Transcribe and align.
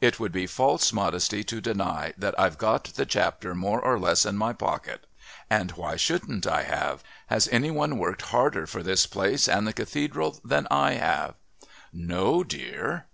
It 0.00 0.18
would 0.18 0.32
be 0.32 0.48
false 0.48 0.92
modesty 0.92 1.44
to 1.44 1.60
deny 1.60 2.12
that 2.18 2.36
I've 2.36 2.58
got 2.58 2.82
the 2.94 3.06
Chapter 3.06 3.54
more 3.54 3.80
or 3.80 3.96
less 3.96 4.26
in 4.26 4.36
my 4.36 4.52
pocket 4.52 5.06
And 5.48 5.70
why 5.70 5.94
shouldn't 5.94 6.48
I 6.48 6.64
have? 6.64 7.04
Has 7.28 7.48
any 7.52 7.70
one 7.70 7.96
worked 7.96 8.22
harder 8.22 8.66
for 8.66 8.82
this 8.82 9.06
place 9.06 9.46
and 9.46 9.68
the 9.68 9.72
Cathedral 9.72 10.40
than 10.44 10.66
I 10.68 10.94
have?" 10.94 11.36
"No, 11.92 12.42
dear." 12.42 13.06